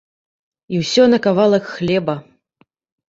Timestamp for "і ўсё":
0.75-1.03